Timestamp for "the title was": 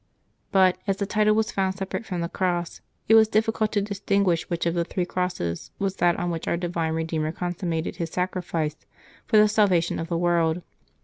0.97-1.51